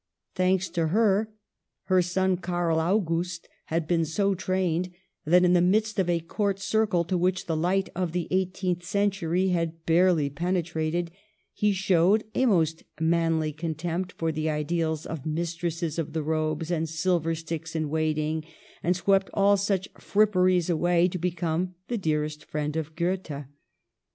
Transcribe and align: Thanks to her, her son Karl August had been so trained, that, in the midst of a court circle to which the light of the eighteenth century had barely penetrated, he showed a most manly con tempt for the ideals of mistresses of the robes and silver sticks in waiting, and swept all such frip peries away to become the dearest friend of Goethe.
Thanks 0.33 0.67
to 0.69 0.87
her, 0.87 1.31
her 1.83 2.01
son 2.01 2.35
Karl 2.37 2.79
August 2.79 3.47
had 3.67 3.87
been 3.87 4.03
so 4.03 4.33
trained, 4.33 4.89
that, 5.25 5.43
in 5.45 5.53
the 5.53 5.61
midst 5.61 5.99
of 5.99 6.09
a 6.09 6.19
court 6.21 6.57
circle 6.57 7.03
to 7.03 7.19
which 7.19 7.45
the 7.45 7.55
light 7.55 7.87
of 7.95 8.11
the 8.11 8.27
eighteenth 8.31 8.83
century 8.83 9.49
had 9.49 9.85
barely 9.85 10.27
penetrated, 10.31 11.11
he 11.53 11.71
showed 11.71 12.23
a 12.33 12.47
most 12.47 12.81
manly 12.99 13.53
con 13.53 13.75
tempt 13.75 14.13
for 14.13 14.31
the 14.31 14.49
ideals 14.49 15.05
of 15.05 15.23
mistresses 15.23 15.99
of 15.99 16.13
the 16.13 16.23
robes 16.23 16.71
and 16.71 16.89
silver 16.89 17.35
sticks 17.35 17.75
in 17.75 17.87
waiting, 17.87 18.43
and 18.81 18.95
swept 18.95 19.29
all 19.35 19.55
such 19.55 19.87
frip 19.99 20.33
peries 20.33 20.67
away 20.67 21.07
to 21.07 21.19
become 21.19 21.75
the 21.89 21.97
dearest 21.99 22.43
friend 22.45 22.75
of 22.75 22.95
Goethe. 22.95 23.43